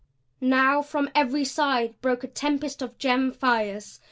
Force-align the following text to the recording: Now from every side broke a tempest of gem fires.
Now 0.41 0.81
from 0.81 1.11
every 1.13 1.45
side 1.45 1.93
broke 2.01 2.23
a 2.23 2.27
tempest 2.27 2.81
of 2.81 2.97
gem 2.97 3.31
fires. 3.31 3.99